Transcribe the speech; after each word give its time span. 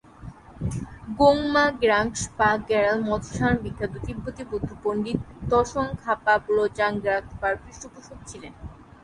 গোং-মা-গ্রাগ্স-পা-র্গ্যাল-ম্ত্শান 1.19 3.53
বিখ্যাত 3.63 3.93
তিব্বতী 4.05 4.43
বৌদ্ধ 4.49 4.69
পণ্ডিত 4.83 5.19
ত্সোং-খা-পা-ব্লো-ব্জাং-গ্রাগ্স-পার 5.49 7.53
পৃষ্ঠপোষক 7.63 8.19
ছিলেন। 8.29 8.53